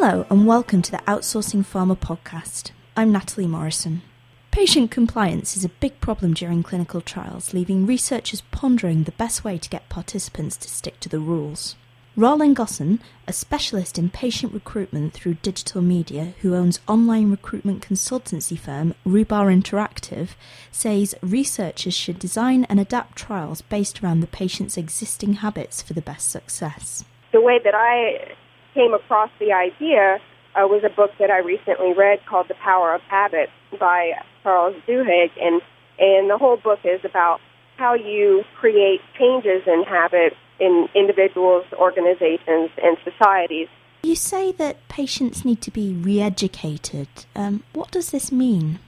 Hello, 0.00 0.24
and 0.30 0.46
welcome 0.46 0.80
to 0.80 0.92
the 0.92 1.02
Outsourcing 1.08 1.66
Pharma 1.66 1.98
podcast. 1.98 2.70
I'm 2.96 3.10
Natalie 3.10 3.48
Morrison. 3.48 4.02
Patient 4.52 4.92
compliance 4.92 5.56
is 5.56 5.64
a 5.64 5.70
big 5.80 6.00
problem 6.00 6.34
during 6.34 6.62
clinical 6.62 7.00
trials, 7.00 7.52
leaving 7.52 7.84
researchers 7.84 8.42
pondering 8.52 9.02
the 9.02 9.18
best 9.18 9.42
way 9.42 9.58
to 9.58 9.68
get 9.68 9.88
participants 9.88 10.56
to 10.58 10.68
stick 10.68 11.00
to 11.00 11.08
the 11.08 11.18
rules. 11.18 11.74
Roland 12.14 12.54
Gosson, 12.54 13.00
a 13.26 13.32
specialist 13.32 13.98
in 13.98 14.08
patient 14.08 14.54
recruitment 14.54 15.14
through 15.14 15.34
digital 15.42 15.82
media 15.82 16.34
who 16.42 16.54
owns 16.54 16.78
online 16.86 17.32
recruitment 17.32 17.84
consultancy 17.84 18.56
firm 18.56 18.94
Rhubarb 19.04 19.48
Interactive, 19.48 20.28
says 20.70 21.16
researchers 21.22 21.94
should 21.94 22.20
design 22.20 22.62
and 22.66 22.78
adapt 22.78 23.16
trials 23.16 23.62
based 23.62 24.00
around 24.00 24.20
the 24.20 24.28
patient's 24.28 24.76
existing 24.76 25.32
habits 25.32 25.82
for 25.82 25.94
the 25.94 26.00
best 26.00 26.30
success. 26.30 27.04
The 27.32 27.40
way 27.40 27.58
that 27.64 27.74
I 27.74 28.36
came 28.74 28.94
across 28.94 29.30
the 29.38 29.52
idea 29.52 30.18
uh, 30.54 30.66
was 30.66 30.82
a 30.84 30.88
book 30.88 31.10
that 31.18 31.30
I 31.30 31.38
recently 31.38 31.92
read 31.92 32.24
called 32.26 32.48
The 32.48 32.54
Power 32.54 32.94
of 32.94 33.00
Habit 33.02 33.50
by 33.78 34.12
Charles 34.42 34.76
Duhigg, 34.86 35.30
and 35.40 35.60
and 35.98 36.30
the 36.30 36.38
whole 36.38 36.56
book 36.56 36.80
is 36.84 37.00
about 37.04 37.40
how 37.76 37.94
you 37.94 38.44
create 38.58 39.00
changes 39.18 39.62
in 39.66 39.82
habit 39.84 40.34
in 40.60 40.88
individuals, 40.94 41.64
organizations, 41.72 42.70
and 42.82 42.96
societies. 43.04 43.68
You 44.02 44.14
say 44.14 44.52
that 44.52 44.88
patients 44.88 45.44
need 45.44 45.60
to 45.62 45.70
be 45.70 45.92
re 45.92 46.20
educated. 46.20 47.08
Um, 47.34 47.62
what 47.72 47.90
does 47.90 48.10
this 48.10 48.32
mean? 48.32 48.78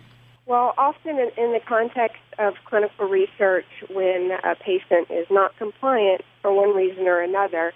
Well, 0.47 0.75
often 0.77 1.19
in, 1.19 1.31
in, 1.37 1.53
the 1.53 1.61
context 1.65 2.23
of 2.39 2.55
clinical 2.65 3.07
research, 3.07 3.67
when 3.89 4.33
a 4.43 4.57
patient 4.57 5.09
is 5.09 5.27
not 5.31 5.57
compliant 5.57 6.23
for 6.43 6.53
one 6.53 6.75
reason 6.75 7.07
or 7.07 7.21
another, 7.21 7.73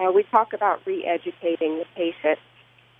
uh, 0.00 0.10
we 0.10 0.22
talk 0.24 0.52
about 0.52 0.80
re 0.86 1.04
educating 1.04 1.78
the 1.78 1.86
patient. 1.94 2.38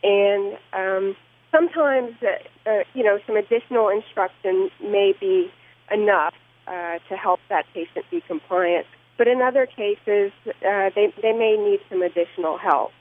And 0.02 0.58
um, 0.72 1.16
sometimes, 1.50 2.14
uh, 2.22 2.70
uh, 2.70 2.84
you 2.94 3.02
know, 3.02 3.18
some 3.26 3.36
additional 3.36 3.88
instruction 3.88 4.70
may 4.82 5.14
be 5.18 5.50
enough 5.90 6.34
uh, 6.66 6.98
to 7.08 7.16
help 7.16 7.40
that 7.48 7.66
patient 7.74 8.04
be 8.10 8.20
compliant. 8.26 8.86
But 9.18 9.28
in 9.28 9.42
other 9.42 9.66
cases, 9.66 10.32
uh, 10.46 10.90
they, 10.94 11.12
they 11.20 11.32
may 11.32 11.56
need 11.56 11.80
some 11.90 12.02
additional 12.02 12.56
help. 12.56 12.92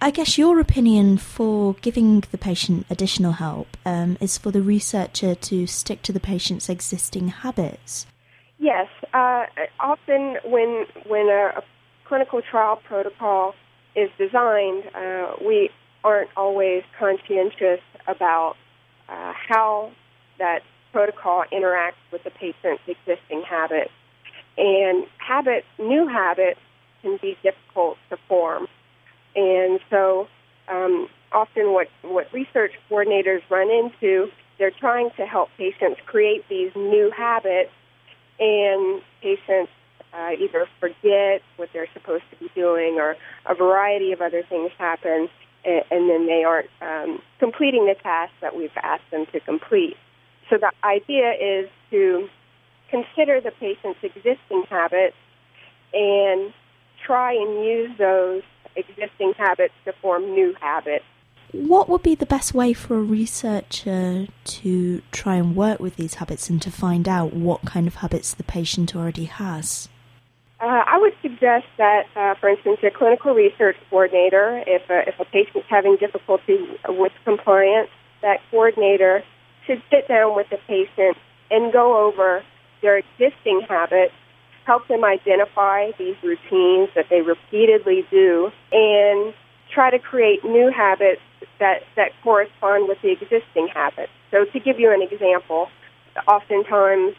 I 0.00 0.10
guess 0.10 0.38
your 0.38 0.60
opinion 0.60 1.18
for 1.18 1.74
giving 1.74 2.20
the 2.30 2.38
patient 2.38 2.86
additional 2.88 3.32
help 3.32 3.76
um, 3.84 4.16
is 4.20 4.38
for 4.38 4.52
the 4.52 4.62
researcher 4.62 5.34
to 5.34 5.66
stick 5.66 6.02
to 6.02 6.12
the 6.12 6.20
patient's 6.20 6.68
existing 6.68 7.28
habits. 7.28 8.06
Yes, 8.58 8.88
uh, 9.12 9.46
often 9.80 10.38
when 10.44 10.86
when 11.06 11.28
a, 11.28 11.62
clinical 12.08 12.40
trial 12.42 12.76
protocol 12.84 13.54
is 13.94 14.10
designed, 14.18 14.84
uh, 14.94 15.34
we 15.44 15.70
aren't 16.04 16.30
always 16.36 16.82
conscientious 16.98 17.80
about 18.06 18.56
uh, 19.08 19.32
how 19.32 19.90
that 20.38 20.62
protocol 20.92 21.44
interacts 21.52 22.00
with 22.12 22.24
the 22.24 22.30
patient's 22.30 22.82
existing 22.86 23.42
habits. 23.42 23.90
And 24.56 25.06
habits, 25.18 25.66
new 25.78 26.06
habits, 26.08 26.60
can 27.02 27.18
be 27.20 27.36
difficult 27.42 27.98
to 28.10 28.16
form. 28.28 28.66
And 29.36 29.78
so 29.90 30.28
um, 30.68 31.08
often 31.32 31.72
what, 31.72 31.88
what 32.02 32.32
research 32.32 32.72
coordinators 32.90 33.42
run 33.50 33.70
into, 33.70 34.30
they're 34.58 34.72
trying 34.72 35.10
to 35.16 35.26
help 35.26 35.50
patients 35.56 36.00
create 36.06 36.44
these 36.48 36.72
new 36.74 37.12
habits, 37.16 37.70
and 38.40 39.02
patients 39.20 39.70
uh, 40.12 40.30
either 40.38 40.66
forget 40.80 41.42
they're 41.78 41.88
supposed 41.94 42.24
to 42.30 42.36
be 42.36 42.50
doing, 42.56 42.98
or 42.98 43.16
a 43.46 43.54
variety 43.54 44.10
of 44.10 44.20
other 44.20 44.42
things 44.42 44.72
happen, 44.78 45.28
and, 45.64 45.82
and 45.92 46.10
then 46.10 46.26
they 46.26 46.42
aren't 46.42 46.68
um, 46.82 47.22
completing 47.38 47.86
the 47.86 47.94
task 48.02 48.32
that 48.40 48.56
we've 48.56 48.76
asked 48.82 49.08
them 49.12 49.26
to 49.32 49.38
complete. 49.38 49.96
So 50.50 50.58
the 50.58 50.72
idea 50.82 51.34
is 51.40 51.70
to 51.90 52.28
consider 52.90 53.40
the 53.40 53.52
patient's 53.52 54.00
existing 54.02 54.64
habits 54.68 55.16
and 55.94 56.52
try 57.06 57.32
and 57.32 57.64
use 57.64 57.96
those 57.96 58.42
existing 58.74 59.34
habits 59.36 59.74
to 59.84 59.92
form 60.02 60.22
new 60.32 60.54
habits. 60.60 61.04
What 61.52 61.88
would 61.88 62.02
be 62.02 62.16
the 62.16 62.26
best 62.26 62.54
way 62.54 62.72
for 62.72 62.96
a 62.96 63.00
researcher 63.02 64.26
to 64.44 65.02
try 65.12 65.36
and 65.36 65.54
work 65.54 65.78
with 65.78 65.96
these 65.96 66.14
habits 66.14 66.50
and 66.50 66.60
to 66.62 66.70
find 66.70 67.08
out 67.08 67.32
what 67.32 67.64
kind 67.64 67.86
of 67.86 67.96
habits 67.96 68.34
the 68.34 68.42
patient 68.42 68.96
already 68.96 69.26
has? 69.26 69.88
Uh, 70.60 70.82
I 70.86 70.98
would 70.98 71.14
suggest 71.22 71.66
that, 71.76 72.06
uh, 72.16 72.34
for 72.34 72.48
instance, 72.48 72.78
a 72.82 72.90
clinical 72.90 73.32
research 73.32 73.76
coordinator, 73.90 74.64
if 74.66 74.82
a, 74.90 75.08
if 75.08 75.14
a 75.20 75.24
patient's 75.24 75.68
having 75.70 75.96
difficulty 75.96 76.58
with 76.88 77.12
compliance, 77.24 77.90
that 78.22 78.40
coordinator 78.50 79.22
should 79.66 79.80
sit 79.88 80.08
down 80.08 80.34
with 80.34 80.48
the 80.50 80.58
patient 80.66 81.16
and 81.52 81.72
go 81.72 82.04
over 82.04 82.42
their 82.82 82.98
existing 82.98 83.60
habits, 83.68 84.12
help 84.66 84.88
them 84.88 85.04
identify 85.04 85.92
these 85.96 86.16
routines 86.24 86.90
that 86.96 87.06
they 87.08 87.20
repeatedly 87.20 88.04
do, 88.10 88.50
and 88.72 89.32
try 89.72 89.90
to 89.90 89.98
create 90.00 90.44
new 90.44 90.72
habits 90.74 91.20
that, 91.60 91.82
that 91.94 92.10
correspond 92.24 92.88
with 92.88 92.98
the 93.00 93.10
existing 93.12 93.68
habits. 93.72 94.10
So, 94.32 94.44
to 94.44 94.58
give 94.58 94.80
you 94.80 94.92
an 94.92 95.02
example, 95.02 95.68
oftentimes 96.26 97.14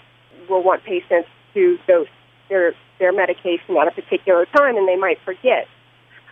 we'll 0.49 0.63
want 0.63 0.83
patients 0.83 1.29
to 1.53 1.77
dose 1.87 2.07
their, 2.49 2.73
their 2.99 3.13
medication 3.13 3.77
at 3.79 3.87
a 3.87 3.91
particular 3.91 4.45
time 4.57 4.75
and 4.77 4.87
they 4.87 4.95
might 4.97 5.17
forget. 5.23 5.67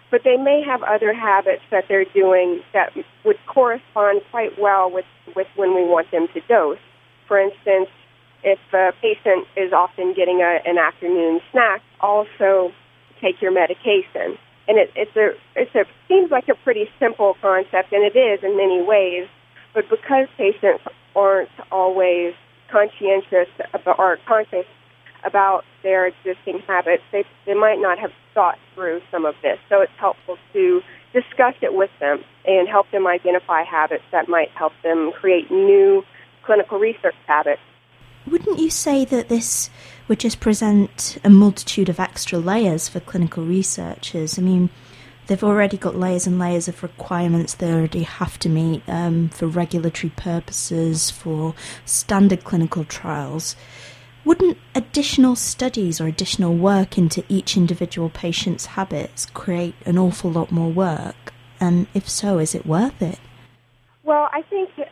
But 0.09 0.21
they 0.23 0.37
may 0.37 0.63
have 0.65 0.83
other 0.83 1.13
habits 1.13 1.63
that 1.69 1.85
they're 1.87 2.05
doing 2.05 2.61
that 2.73 2.93
would 3.25 3.37
correspond 3.45 4.21
quite 4.31 4.57
well 4.59 4.89
with, 4.89 5.05
with 5.35 5.47
when 5.55 5.75
we 5.75 5.83
want 5.83 6.09
them 6.11 6.27
to 6.33 6.41
dose. 6.47 6.79
For 7.27 7.39
instance, 7.39 7.89
if 8.43 8.59
a 8.73 8.93
patient 9.01 9.47
is 9.57 9.73
often 9.73 10.13
getting 10.13 10.41
a, 10.41 10.59
an 10.65 10.77
afternoon 10.77 11.41
snack, 11.51 11.81
also 11.99 12.71
take 13.21 13.41
your 13.41 13.51
medication. 13.51 14.37
And 14.67 14.77
it, 14.77 14.91
it's 14.95 15.15
a 15.15 15.31
it's 15.55 15.73
a 15.75 15.85
seems 16.07 16.29
like 16.31 16.47
a 16.49 16.55
pretty 16.55 16.89
simple 16.99 17.35
concept, 17.41 17.91
and 17.91 18.03
it 18.03 18.17
is 18.17 18.43
in 18.43 18.55
many 18.57 18.81
ways. 18.81 19.27
But 19.73 19.89
because 19.89 20.27
patients 20.37 20.83
aren't 21.15 21.49
always 21.71 22.33
conscientious 22.69 23.47
about, 23.73 23.99
or 23.99 24.17
conscious 24.27 24.65
about 25.23 25.65
their 25.83 26.07
existing 26.07 26.59
habits, 26.67 27.03
they 27.11 27.23
they 27.45 27.53
might 27.53 27.79
not 27.79 27.99
have 27.99 28.11
thought 28.33 28.57
through 28.75 29.01
some 29.11 29.25
of 29.25 29.35
this. 29.41 29.59
So 29.69 29.81
it's 29.81 29.91
helpful 29.97 30.37
to 30.53 30.81
discuss 31.13 31.55
it 31.61 31.73
with 31.73 31.91
them 31.99 32.23
and 32.45 32.67
help 32.67 32.89
them 32.91 33.07
identify 33.07 33.63
habits 33.63 34.03
that 34.11 34.29
might 34.29 34.49
help 34.51 34.73
them 34.83 35.11
create 35.13 35.49
new 35.49 36.03
clinical 36.43 36.79
research 36.79 37.15
habits 37.25 37.61
wouldn't 38.29 38.59
you 38.59 38.69
say 38.69 39.05
that 39.05 39.29
this 39.29 39.69
would 40.07 40.19
just 40.19 40.39
present 40.39 41.17
a 41.23 41.29
multitude 41.29 41.89
of 41.89 41.99
extra 41.99 42.37
layers 42.37 42.89
for 42.89 42.99
clinical 42.99 43.43
researchers? 43.43 44.37
I 44.37 44.41
mean, 44.41 44.69
they've 45.27 45.43
already 45.43 45.77
got 45.77 45.95
layers 45.95 46.27
and 46.27 46.37
layers 46.39 46.67
of 46.67 46.83
requirements 46.83 47.53
they 47.53 47.71
already 47.71 48.03
have 48.03 48.37
to 48.39 48.49
meet 48.49 48.83
um, 48.87 49.29
for 49.29 49.47
regulatory 49.47 50.11
purposes, 50.15 51.09
for 51.09 51.55
standard 51.85 52.43
clinical 52.43 52.83
trials. 52.83 53.55
Wouldn't 54.27 54.57
additional 54.75 55.37
studies 55.37 56.01
or 56.01 56.07
additional 56.07 56.53
work 56.53 56.97
into 56.97 57.23
each 57.29 57.55
individual 57.55 58.09
patient's 58.09 58.65
habits 58.65 59.25
create 59.27 59.73
an 59.85 59.97
awful 59.97 60.29
lot 60.29 60.51
more 60.51 60.69
work? 60.69 61.31
And 61.61 61.87
if 61.93 62.09
so, 62.09 62.37
is 62.37 62.53
it 62.53 62.65
worth 62.65 63.01
it? 63.01 63.19
Well, 64.03 64.27
I 64.33 64.41
think 64.41 64.71
uh, 64.79 64.83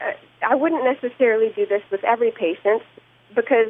I 0.50 0.56
wouldn't 0.56 0.86
necessarily 0.86 1.52
do 1.54 1.66
this 1.66 1.82
with 1.92 2.02
every 2.06 2.32
patient 2.32 2.82
because 3.36 3.68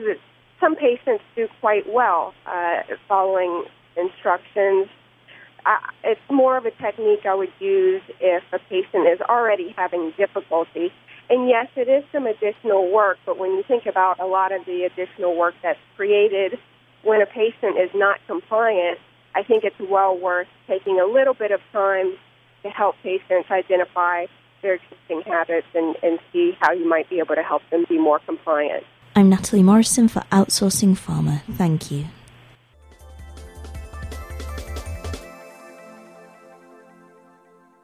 some 0.59 0.75
patients 0.75 1.23
do 1.35 1.47
quite 1.61 1.91
well 1.91 2.35
uh, 2.45 2.83
following 3.07 3.65
instructions. 3.97 4.87
Uh, 5.65 5.79
it's 6.03 6.21
more 6.29 6.57
of 6.57 6.67
a 6.67 6.71
technique 6.79 7.25
I 7.25 7.33
would 7.33 7.51
use 7.57 8.03
if 8.19 8.43
a 8.53 8.59
patient 8.69 9.07
is 9.07 9.19
already 9.21 9.73
having 9.75 10.13
difficulty. 10.15 10.93
And 11.29 11.49
yes, 11.49 11.67
it 11.75 11.87
is 11.87 12.03
some 12.11 12.27
additional 12.27 12.91
work, 12.91 13.17
but 13.25 13.37
when 13.37 13.51
you 13.51 13.63
think 13.63 13.85
about 13.85 14.19
a 14.19 14.25
lot 14.25 14.51
of 14.51 14.65
the 14.65 14.83
additional 14.83 15.35
work 15.35 15.55
that's 15.63 15.79
created 15.95 16.59
when 17.03 17.21
a 17.21 17.25
patient 17.25 17.77
is 17.77 17.89
not 17.93 18.19
compliant, 18.27 18.99
I 19.33 19.43
think 19.43 19.63
it's 19.63 19.79
well 19.79 20.17
worth 20.17 20.47
taking 20.67 20.99
a 20.99 21.05
little 21.05 21.33
bit 21.33 21.51
of 21.51 21.61
time 21.71 22.15
to 22.63 22.69
help 22.69 22.95
patients 23.03 23.49
identify 23.49 24.25
their 24.61 24.75
existing 24.75 25.21
habits 25.21 25.67
and, 25.75 25.95
and 26.01 26.19
see 26.31 26.57
how 26.59 26.71
you 26.73 26.87
might 26.87 27.09
be 27.09 27.19
able 27.19 27.35
to 27.35 27.43
help 27.43 27.61
them 27.69 27.85
be 27.87 27.99
more 27.99 28.19
compliant. 28.19 28.83
I'm 29.15 29.29
Natalie 29.29 29.63
Morrison 29.63 30.07
for 30.07 30.21
Outsourcing 30.31 30.97
Pharma. 30.97 31.41
Thank 31.43 31.91
you. 31.91 32.05